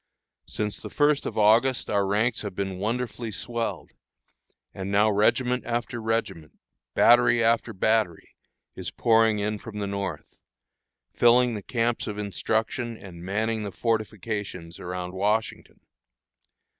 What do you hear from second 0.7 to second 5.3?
the first of August our ranks have been wonderfully swelled; and now